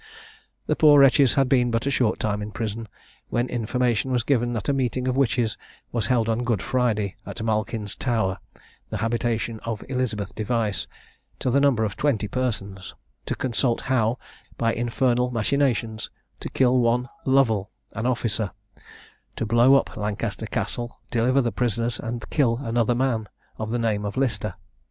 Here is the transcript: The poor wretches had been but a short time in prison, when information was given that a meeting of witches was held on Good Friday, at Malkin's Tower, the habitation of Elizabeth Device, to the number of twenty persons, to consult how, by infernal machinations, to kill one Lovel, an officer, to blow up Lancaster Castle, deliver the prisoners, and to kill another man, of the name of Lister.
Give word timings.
The 0.65 0.75
poor 0.75 0.99
wretches 0.99 1.35
had 1.35 1.47
been 1.47 1.69
but 1.69 1.85
a 1.85 1.91
short 1.91 2.19
time 2.19 2.41
in 2.41 2.49
prison, 2.51 2.87
when 3.29 3.47
information 3.47 4.09
was 4.09 4.23
given 4.23 4.53
that 4.53 4.67
a 4.67 4.73
meeting 4.73 5.07
of 5.07 5.15
witches 5.15 5.59
was 5.91 6.07
held 6.07 6.27
on 6.27 6.43
Good 6.43 6.59
Friday, 6.59 7.17
at 7.23 7.43
Malkin's 7.43 7.95
Tower, 7.95 8.39
the 8.89 8.97
habitation 8.97 9.59
of 9.59 9.83
Elizabeth 9.89 10.33
Device, 10.33 10.87
to 11.37 11.51
the 11.51 11.59
number 11.59 11.83
of 11.83 11.95
twenty 11.95 12.27
persons, 12.27 12.95
to 13.27 13.35
consult 13.35 13.81
how, 13.81 14.17
by 14.57 14.73
infernal 14.73 15.29
machinations, 15.29 16.09
to 16.39 16.49
kill 16.49 16.79
one 16.79 17.07
Lovel, 17.23 17.69
an 17.91 18.07
officer, 18.07 18.53
to 19.35 19.45
blow 19.45 19.75
up 19.75 19.95
Lancaster 19.95 20.47
Castle, 20.47 20.99
deliver 21.11 21.43
the 21.43 21.51
prisoners, 21.51 21.99
and 21.99 22.21
to 22.23 22.27
kill 22.29 22.57
another 22.63 22.95
man, 22.95 23.29
of 23.59 23.69
the 23.69 23.77
name 23.77 24.03
of 24.05 24.17
Lister. 24.17 24.55